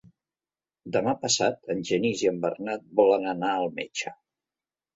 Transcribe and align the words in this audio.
Demà 0.97 1.13
passat 1.25 1.59
en 1.75 1.85
Genís 1.91 2.25
i 2.25 2.31
en 2.31 2.41
Bernat 2.47 2.89
volen 3.03 3.31
anar 3.37 3.53
al 3.61 3.73
metge. 3.79 4.19